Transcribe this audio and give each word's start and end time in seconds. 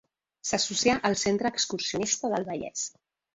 S'associà 0.51 0.95
al 1.09 1.17
Centre 1.23 1.51
Excursionista 1.57 2.33
del 2.33 2.49
Vallès. 2.49 2.89